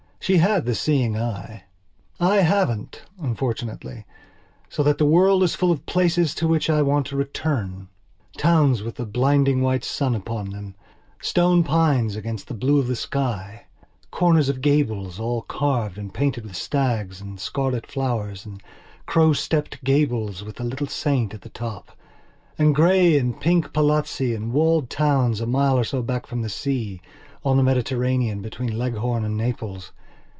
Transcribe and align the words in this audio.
She 0.23 0.37
had 0.37 0.65
the 0.65 0.75
seeing 0.75 1.17
eye. 1.17 1.63
I 2.19 2.41
haven't, 2.41 3.01
unfortunately, 3.19 4.05
so 4.69 4.83
that 4.83 4.99
the 4.99 5.05
world 5.05 5.41
is 5.41 5.55
full 5.55 5.71
of 5.71 5.87
places 5.87 6.35
to 6.35 6.47
which 6.47 6.69
I 6.69 6.83
want 6.83 7.07
to 7.07 7.15
returntowns 7.15 8.83
with 8.83 8.97
the 8.97 9.07
blinding 9.07 9.63
white 9.63 9.83
sun 9.83 10.13
upon 10.13 10.51
them; 10.51 10.75
stone 11.23 11.63
pines 11.63 12.15
against 12.15 12.47
the 12.47 12.53
blue 12.53 12.77
of 12.77 12.85
the 12.85 12.95
sky; 12.95 13.65
corners 14.11 14.47
of 14.47 14.61
gables, 14.61 15.19
all 15.19 15.41
carved 15.41 15.97
and 15.97 16.13
painted 16.13 16.43
with 16.43 16.55
stags 16.55 17.19
and 17.19 17.39
scarlet 17.39 17.87
flowers 17.87 18.45
and 18.45 18.61
crowstepped 19.07 19.83
gables 19.83 20.43
with 20.43 20.57
the 20.57 20.63
little 20.63 20.85
saint 20.87 21.33
at 21.33 21.41
the 21.41 21.49
top; 21.49 21.97
and 22.59 22.75
grey 22.75 23.17
and 23.17 23.41
pink 23.41 23.73
palazzi 23.73 24.35
and 24.35 24.53
walled 24.53 24.87
towns 24.87 25.41
a 25.41 25.47
mile 25.47 25.79
or 25.79 25.83
so 25.83 26.03
back 26.03 26.27
from 26.27 26.43
the 26.43 26.47
sea, 26.47 27.01
on 27.43 27.57
the 27.57 27.63
Mediterranean, 27.63 28.43
between 28.43 28.77
Leghorn 28.77 29.25
and 29.25 29.35
Naples. 29.35 29.91